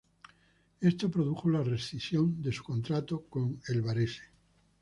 Esto 0.79 1.11
produjo 1.11 1.47
la 1.51 1.61
rescisión 1.63 2.41
de 2.41 2.51
su 2.51 2.63
contrato 2.63 3.25
con 3.29 3.61
el 3.67 3.83
Varese. 3.83 4.23